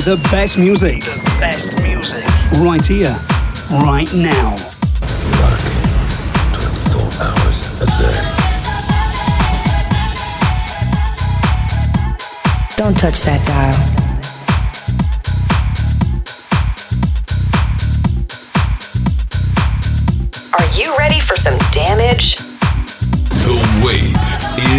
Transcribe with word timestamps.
The 0.07 0.16
best 0.31 0.57
music. 0.57 1.02
The 1.02 1.35
best 1.38 1.81
music. 1.81 2.23
Right 2.61 2.85
here, 2.85 3.13
right 3.71 4.07
now. 4.13 4.52
Work 5.35 5.59
24 6.55 7.11
hours 7.25 7.81
a 7.81 7.85
day. 7.85 8.21
Don't 12.77 12.98
touch 12.98 13.20
that 13.23 13.43
dial. 13.45 13.76
Are 20.54 20.70
you 20.79 20.98
ready 20.98 21.20
for 21.20 21.35
some 21.35 21.57
damage? 21.73 22.37
The 23.43 23.60
wait 23.84 24.23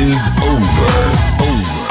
is 0.00 0.30
over. 0.40 0.88
Over. 1.44 1.87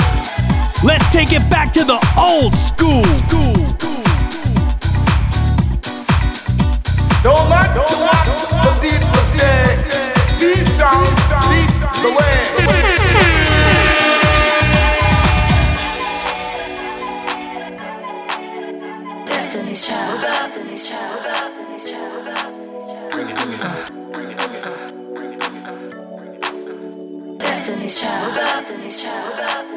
Let's 0.84 1.10
take 1.12 1.32
it 1.32 1.42
back 1.50 1.74
to 1.74 1.84
the 1.84 1.98
old 2.16 2.54
school. 2.54 3.04
school. 3.04 3.56
Don't 7.24 7.50
let, 7.50 7.74
don't 7.74 8.00
let 8.00 8.26
the 8.62 8.74
people 8.80 9.22
say 9.34 9.74
these 10.40 10.70
songs 10.78 11.18
lead 11.50 11.70
the 12.04 12.12
way. 12.14 12.38
Destiny's 19.26 19.82
Child. 19.82 20.22
Destiny's 20.22 20.84
Child. 20.88 21.24
Destiny's 21.24 21.84
Child. 21.90 22.24
Bring 23.10 23.30
it, 23.30 23.36
bring 23.36 23.52
it, 23.54 23.60
bring 24.14 24.30
it, 24.30 24.38
bring 24.38 24.62
it. 24.62 24.78
Destiny's 27.40 27.96
Child. 28.00 29.77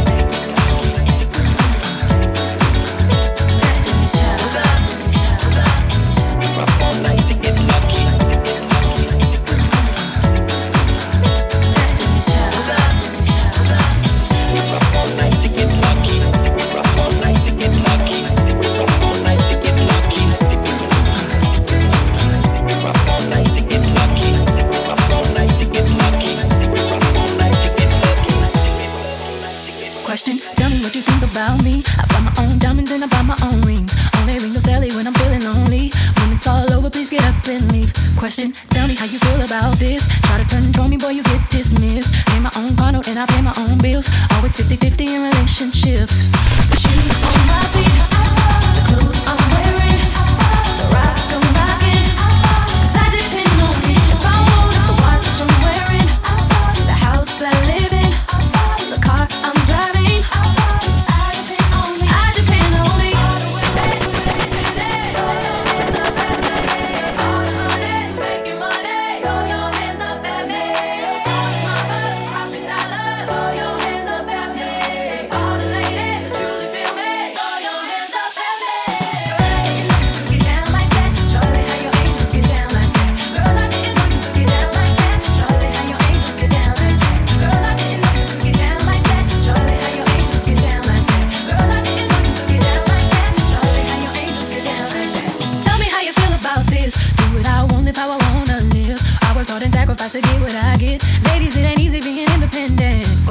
question. 38.21 38.53
Tell 38.69 38.87
me 38.87 38.93
how 38.93 39.05
you 39.05 39.17
feel 39.17 39.41
about 39.41 39.79
this. 39.79 40.07
Try 40.29 40.37
to 40.37 40.45
control 40.45 40.87
me, 40.87 40.95
boy, 40.95 41.09
you 41.09 41.23
get 41.23 41.41
dismissed. 41.49 42.13
Pay 42.27 42.39
my 42.39 42.51
own 42.55 42.75
condo 42.75 43.01
and 43.09 43.17
I 43.17 43.25
pay 43.25 43.41
my 43.41 43.53
own 43.57 43.79
bills. 43.79 44.07
Always 44.35 44.55
50 44.55 44.75
50 44.75 45.05
in 45.15 45.23
relationships. 45.23 45.80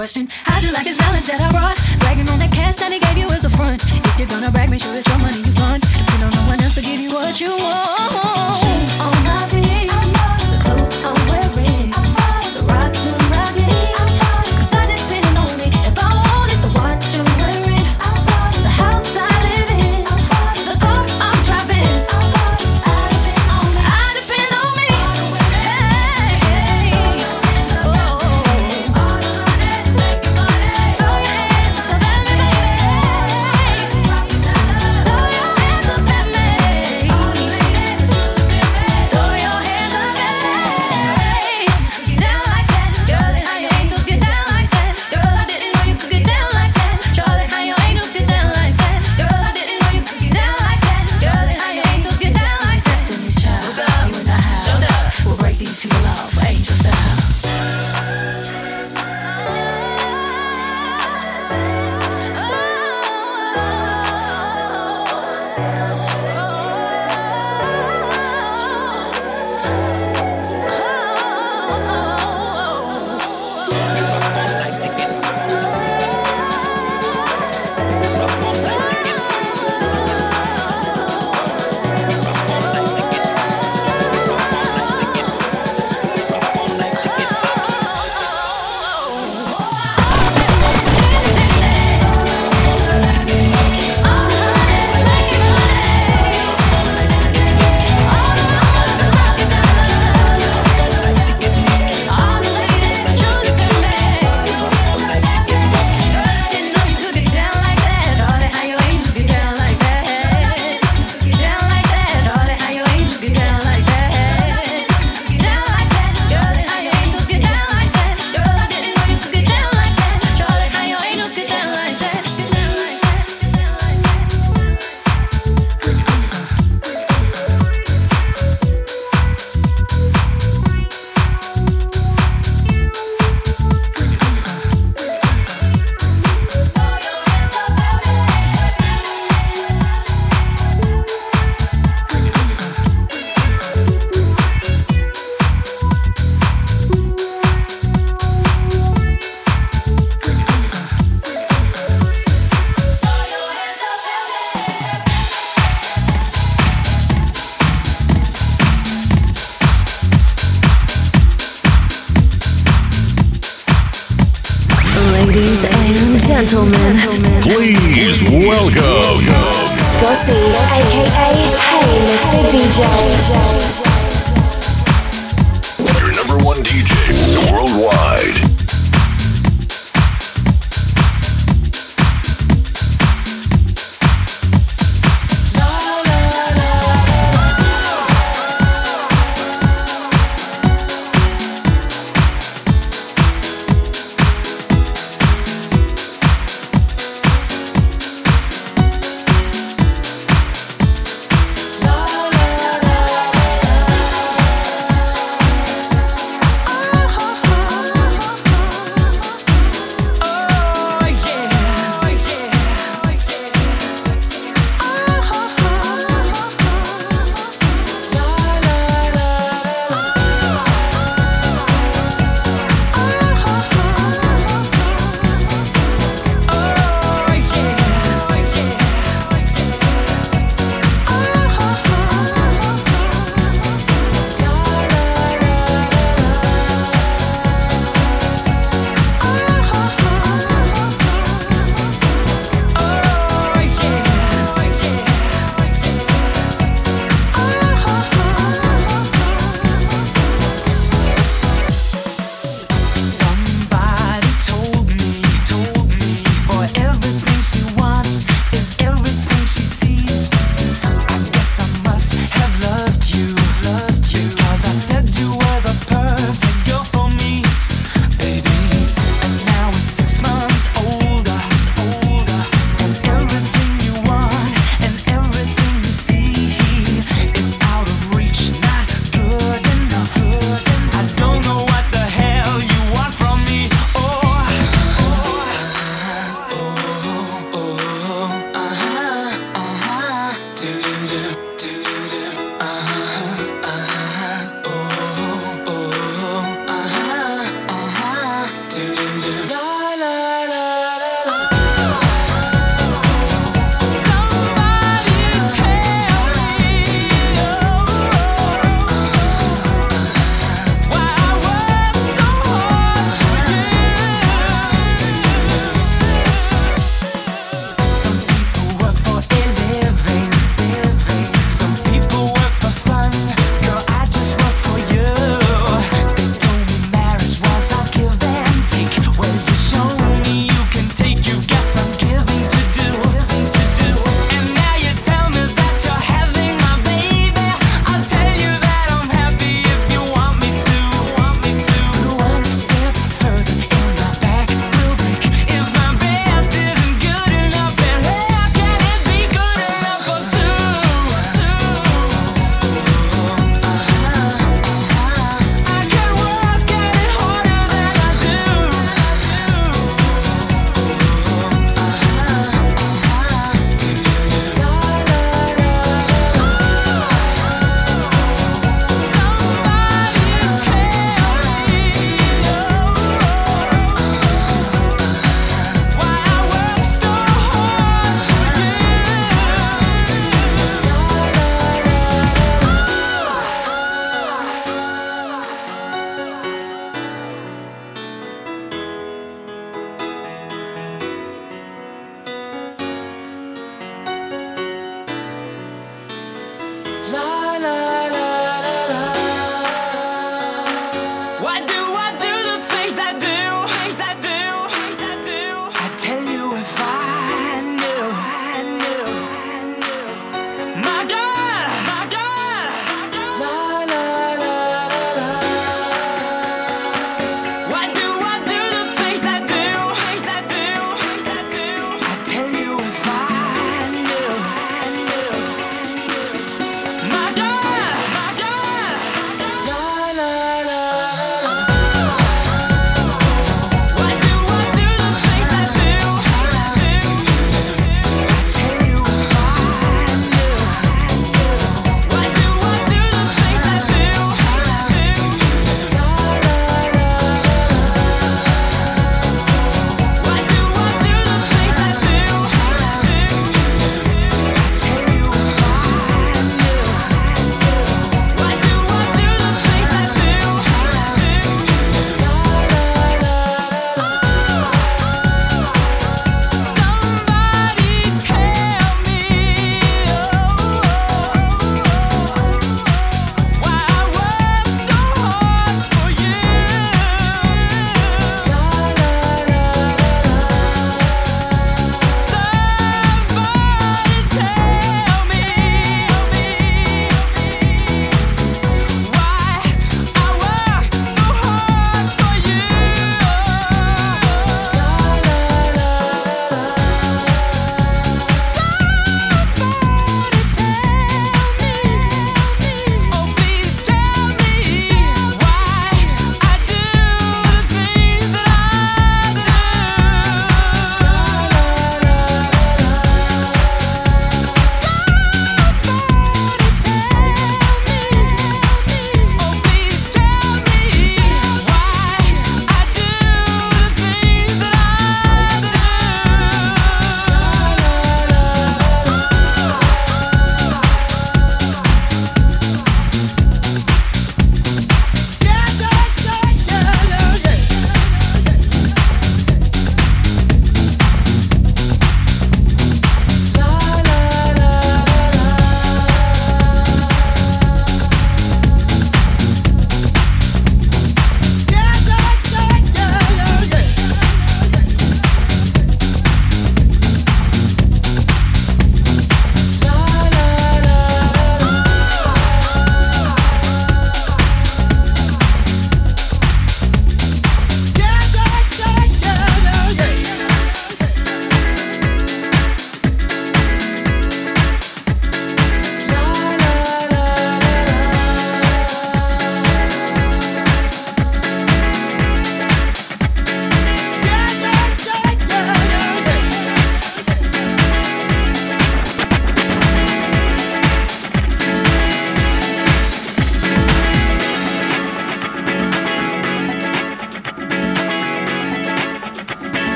Question. 0.00 0.28
How'd 0.44 0.62
you 0.62 0.72
like 0.72 0.86
his 0.86 0.98
knowledge 0.98 1.26
that 1.26 1.40
I 1.40 1.50
brought? 1.52 1.76
Bragging 2.00 2.26
on 2.30 2.38
that 2.38 2.50
cash 2.50 2.76
that 2.76 2.90
he 2.90 2.98
gave 2.98 3.18
you 3.18 3.26
as 3.36 3.44
a 3.44 3.50
front. 3.50 3.84
If 3.84 4.18
you're 4.18 4.26
gonna 4.28 4.50
brag, 4.50 4.70
make 4.70 4.80
sure 4.80 4.96
it's 4.96 5.06
your 5.06 5.18
money 5.18 5.36
you 5.36 5.52
fund. 5.52 5.84
If 5.84 6.12
you 6.12 6.18
don't 6.20 6.34
know 6.34 6.48
one 6.48 6.58
else 6.58 6.74
to 6.76 6.80
give 6.80 7.00
you 7.00 7.12
what 7.12 7.38
you 7.38 7.50
want. 7.50 8.10
On 9.04 9.14
my 9.24 9.38
feet. 9.50 9.70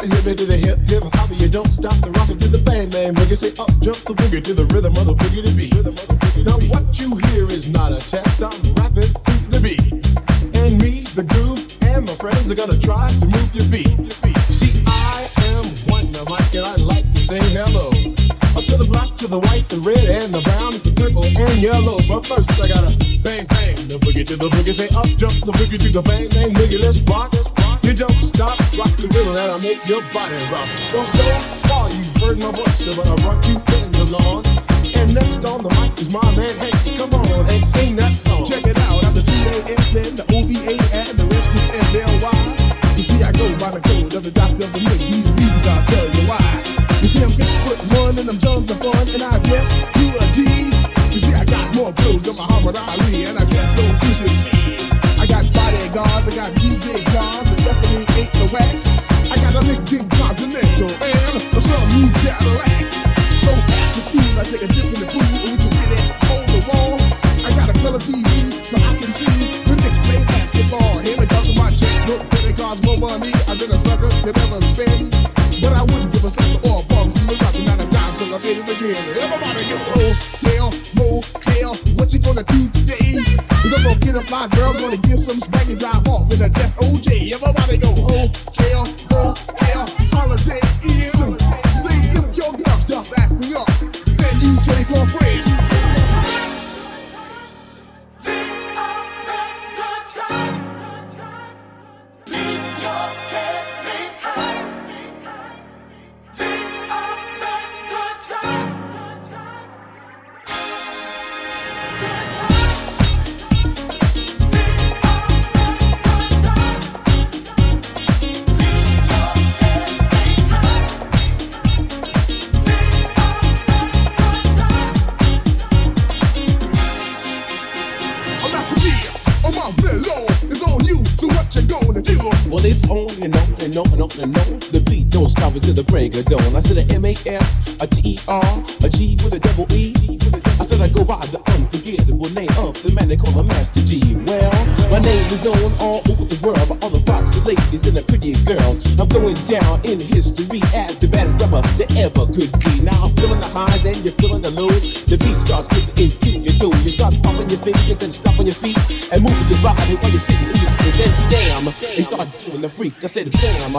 The 0.00 0.16
hip 0.16 0.26
it, 0.26 0.46
the 0.46 0.56
hip 0.56 0.78
it 0.78 0.86
to 0.88 1.02
hip 1.02 1.02
hip 1.02 1.14
hop. 1.14 1.30
You 1.30 1.48
don't 1.48 1.68
stop 1.68 1.94
the 2.00 2.10
rockin' 2.10 2.38
to 2.38 2.48
the 2.48 2.58
bang 2.58 2.88
bang 2.90 3.14
boogie. 3.14 3.36
Say 3.36 3.52
up 3.60 3.70
jump 3.80 3.96
the 3.96 4.14
boogie 4.14 4.42
to 4.44 4.54
the 4.54 4.64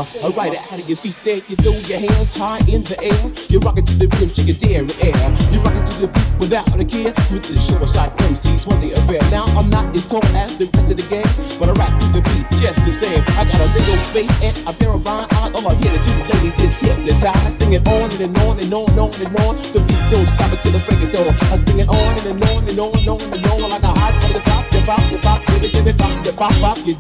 damn, 0.04 0.26
uh, 0.26 0.36
right 0.36 0.56
out 0.56 0.80
of 0.80 0.88
your 0.88 0.96
seat 0.96 1.16
there. 1.24 1.42
You 1.48 1.56
throw 1.60 1.76
your 1.88 2.00
hands 2.00 2.32
high 2.36 2.60
in 2.70 2.84
the 2.84 2.98
air. 3.02 3.22
You're 3.50 3.62
rocking 3.62 3.86
to 3.86 3.96
the 3.98 4.08
rhythm, 4.08 4.30
shake 4.30 4.50
your 4.50 4.60
dairy 4.60 4.94
air. 5.02 5.18
You're 5.52 5.64
rocking 5.64 5.86
to 5.86 5.96
the 6.06 6.10
beat 6.10 6.32
without 6.40 6.68
a 6.74 6.86
care. 6.86 7.14
With 7.30 7.46
the 7.46 7.58
show, 7.58 7.78
short 7.78 7.90
shot 7.90 8.10
MCs 8.30 8.68
when 8.68 8.80
they 8.80 8.92
affair. 8.94 9.22
Now 9.30 9.46
I'm 9.58 9.70
not 9.70 9.94
as 9.96 10.08
tall 10.08 10.24
as 10.38 10.58
the 10.58 10.66
rest 10.74 10.90
of 10.90 10.98
the 10.98 11.06
game, 11.10 11.28
but 11.60 11.70
I 11.70 11.74
rap 11.78 11.94
to 12.02 12.08
the 12.16 12.22
beat 12.22 12.46
just 12.62 12.82
the 12.86 12.94
same. 12.94 13.22
I 13.38 13.46
got 13.46 13.62
a 13.62 13.68
old 13.68 14.06
face 14.14 14.32
and 14.42 14.56
a 14.68 14.74
pair 14.74 14.92
of 14.94 15.06
rhyme 15.06 15.28
eyes. 15.42 15.52
All 15.58 15.66
I'm 15.68 15.78
here 15.82 15.94
to 15.94 16.02
do, 16.02 16.14
ladies, 16.30 16.58
is 16.62 16.78
hypnotize. 16.78 17.58
Singing 17.58 17.86
on 17.88 18.10
and 18.22 18.34
on 18.46 18.56
and 18.62 18.74
on 18.74 18.90
and 18.90 19.00
on 19.02 19.12
and 19.12 19.34
on. 19.46 19.54
The 19.74 19.82
beat 19.86 20.04
don't 20.10 20.28
stop 20.28 20.52
until 20.54 20.72
the 20.78 20.82
break 20.86 21.02
of 21.04 21.12
dawn. 21.12 21.34
I 21.52 21.56
sing 21.58 21.80
it 21.82 21.90
on 21.90 22.14
and 22.26 22.42
on 22.42 22.62
and 22.70 22.80
on 22.80 22.92
and 22.98 23.08
on 23.10 23.22
and 23.34 23.46
on 23.50 23.60
like 23.70 23.84
a 23.84 23.94
hot 23.94 24.14
from 24.22 24.34
the 24.34 24.42
top. 24.46 24.64
You 24.72 24.82
pop, 24.88 25.04
you 25.12 25.18
pop, 25.20 25.40
give 25.46 25.64
it, 25.64 25.74
give 25.74 25.88
it, 25.88 25.98
pop, 25.98 26.26
you 26.26 26.34
pop, 26.34 26.54
pop. 26.62 26.78
You 26.86 26.96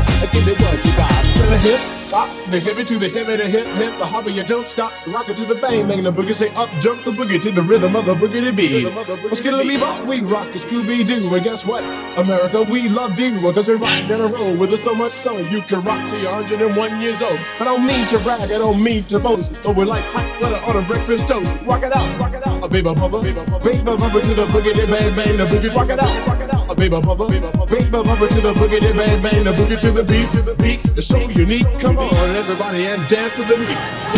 come. 0.00 0.22
And 0.22 0.32
give 0.32 0.46
me 0.46 0.52
what 0.52 0.84
you 0.84 0.92
got. 0.96 1.10
To 1.36 1.42
the 1.42 1.58
hip 1.58 1.80
hop, 2.10 2.50
the 2.50 2.60
hip 2.60 2.78
it 2.78 2.86
to 2.88 2.98
the 2.98 3.08
hip 3.08 3.26
the 3.26 3.48
hip 3.48 3.66
hip, 3.66 3.98
the 3.98 4.06
hopper. 4.06 4.30
You 4.30 4.44
don't 4.44 4.68
stop, 4.68 4.92
rock 5.06 5.28
it 5.28 5.36
to 5.36 5.44
the 5.44 5.54
bang 5.54 5.88
bang. 5.88 6.02
The 6.02 6.12
boogie 6.12 6.34
say 6.34 6.48
up, 6.54 6.70
jump 6.80 7.04
the 7.04 7.10
boogie 7.10 7.40
to 7.42 7.50
the 7.50 7.62
rhythm 7.62 7.96
of 7.96 8.06
the 8.06 8.14
boogie 8.14 8.44
to 8.44 8.52
beat. 8.52 8.84
Let's 9.24 9.40
get 9.40 9.54
a 9.54 9.64
me 9.64 9.76
bop, 9.76 10.06
we 10.06 10.20
rock 10.20 10.48
a 10.48 10.58
Scooby 10.58 11.06
Doo, 11.06 11.34
and 11.34 11.44
guess 11.44 11.64
what? 11.66 11.82
America, 12.18 12.62
we 12.62 12.88
love 12.88 13.18
you 13.18 13.40
because 13.40 13.68
we're 13.68 13.76
rocking 13.76 14.10
in 14.10 14.20
a 14.20 14.26
row 14.26 14.54
with 14.54 14.72
us 14.72 14.82
so 14.82 14.94
much 14.94 15.12
so 15.12 15.36
you 15.38 15.62
can 15.62 15.82
rock 15.82 16.00
till 16.10 16.20
you're 16.20 16.32
101 16.32 17.00
years 17.00 17.20
old. 17.20 17.38
I 17.60 17.64
don't 17.64 17.86
mean 17.86 18.06
to 18.08 18.18
brag, 18.20 18.50
I 18.50 18.58
don't 18.58 18.82
mean 18.82 19.04
to 19.04 19.18
boast, 19.18 19.60
but 19.62 19.76
we're 19.76 19.86
like 19.86 20.04
hot 20.04 20.40
butter 20.40 20.60
on 20.66 20.82
a 20.82 20.86
breakfast 20.86 21.28
toast. 21.28 21.54
Rock 21.64 21.82
it 21.82 21.94
out, 21.94 22.18
rock 22.18 22.34
it 22.34 22.46
out, 22.46 22.64
a 22.64 22.68
baby 22.68 22.88
bubba, 22.88 23.22
baby 23.22 23.80
bubba 23.80 24.22
to 24.22 24.34
the 24.34 24.46
boogie 24.46 24.74
bang 24.88 25.14
bang, 25.14 25.36
the 25.36 25.44
boogie. 25.44 25.74
Rock 25.74 25.90
it 25.90 25.98
out, 25.98 26.28
rock 26.28 26.35
it 26.35 26.35
baby 26.76 26.96
bubba, 26.96 27.28
baby 27.28 27.86
bubba 27.90 28.28
to 28.28 28.40
the 28.40 28.52
boogie 28.54 28.80
to 28.80 28.92
bang 28.94 29.22
bang, 29.22 29.44
the 29.44 29.52
boogie 29.52 29.80
to 29.80 29.90
the 29.90 30.04
beat, 30.04 30.30
the 30.44 30.54
beat. 30.54 30.80
It's 30.96 31.06
so 31.06 31.18
unique. 31.18 31.66
Come 31.80 31.98
on, 31.98 32.14
everybody, 32.36 32.86
and 32.86 33.08
dance 33.08 33.36
to 33.36 33.42
the 33.42 33.56
beat. 33.56 34.15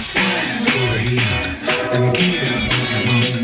Over 0.00 0.98
here 0.98 1.20
and 1.92 2.16
give 2.16 2.26
me 2.26 3.36
a. 3.36 3.39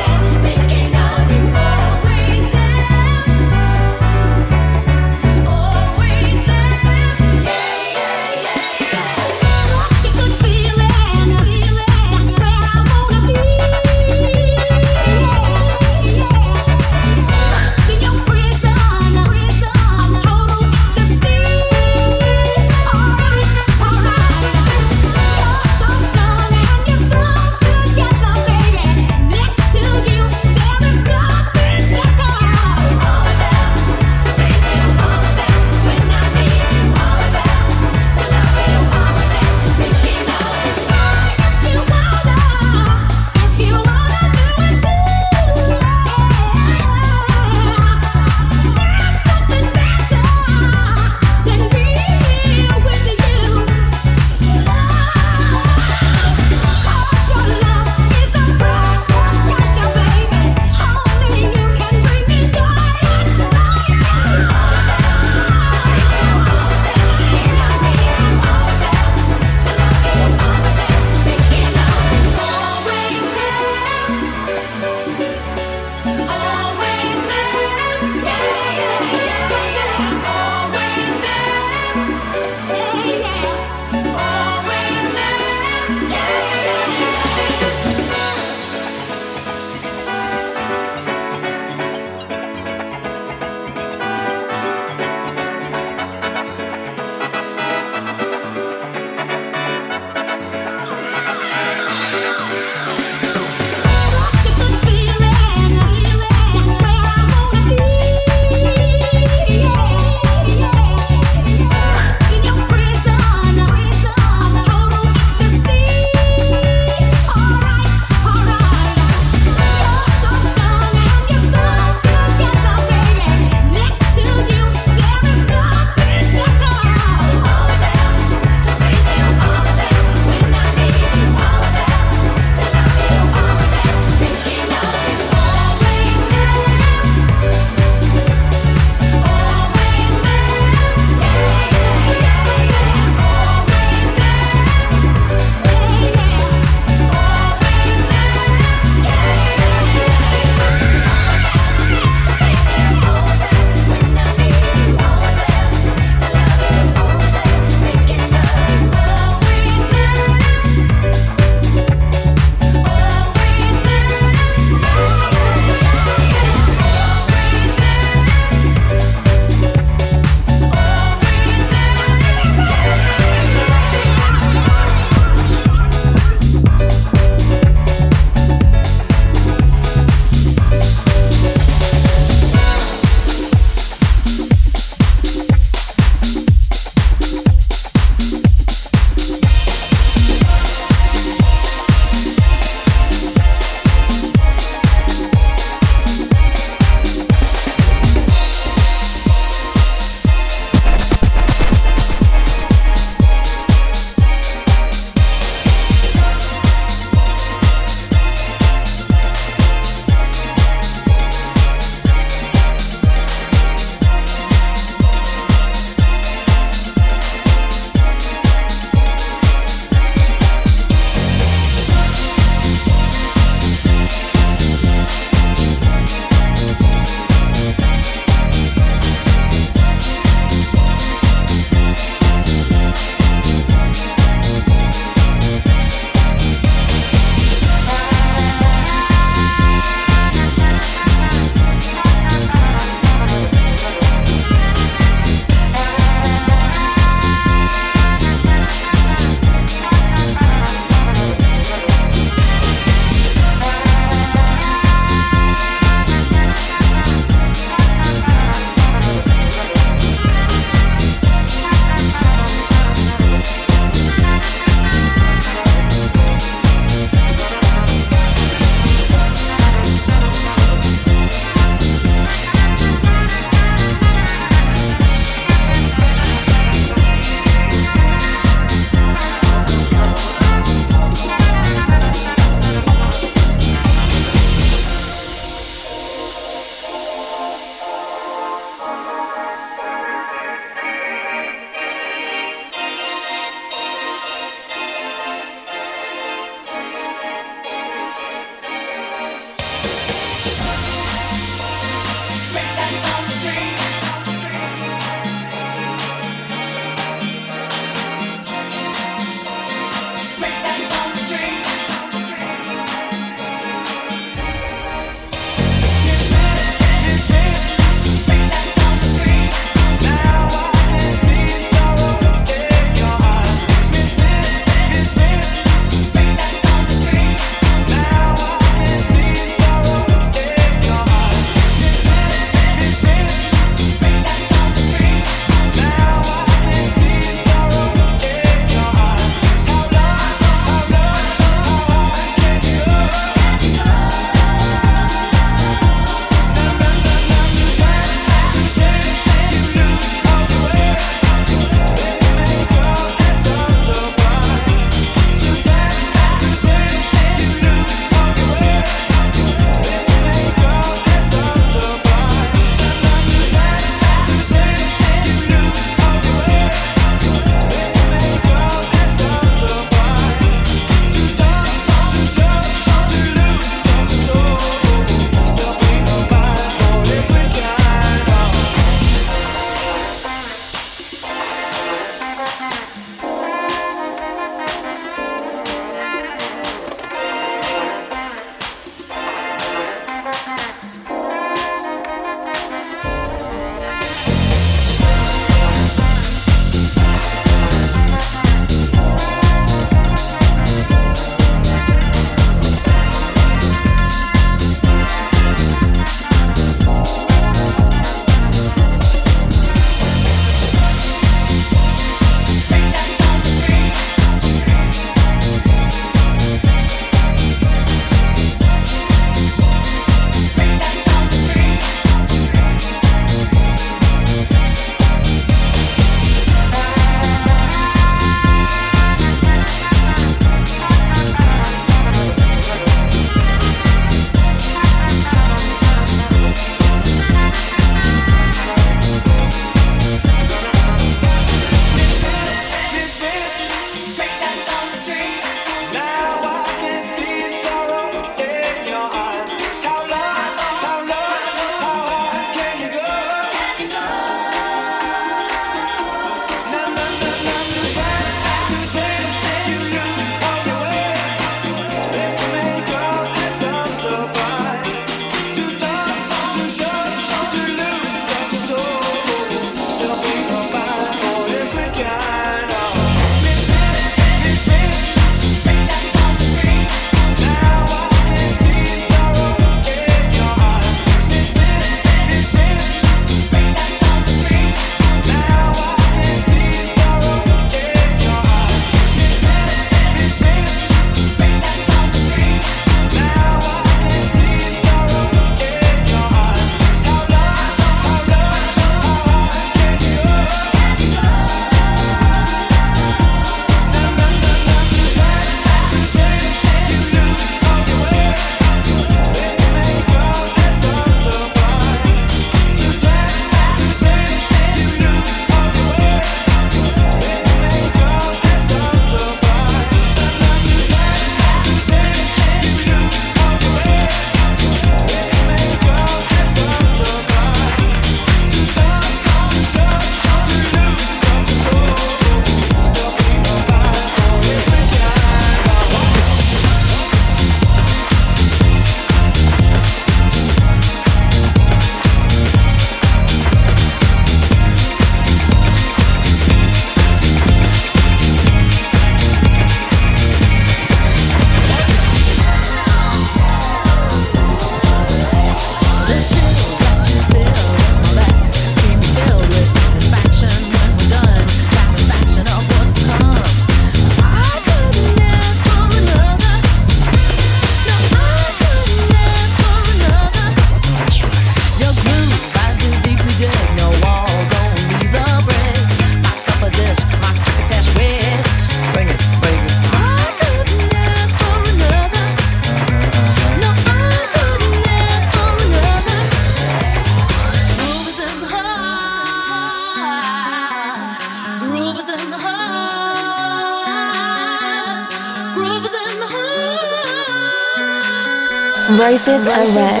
roses 599.12 599.46
are 599.46 599.66
red. 599.76 600.00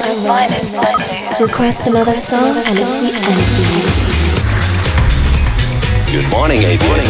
Request 1.38 1.86
another 1.86 2.16
song 2.16 2.56
and 2.56 2.78
it's 2.78 2.96
the 3.02 3.12
end 3.12 3.44
for 3.52 3.64
you. 3.76 3.84
Good 6.22 6.28
morning, 6.30 6.58
Adrian. 6.60 7.04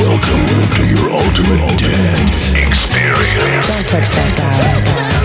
Welcome 0.00 0.46
to 0.76 0.82
your 0.88 1.12
ultimate 1.12 1.78
dance 1.78 2.54
experience. 2.56 3.66
Don't 3.68 3.86
touch 3.86 4.08
that 4.08 4.32
dial. 4.38 5.23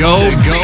Go, 0.00 0.59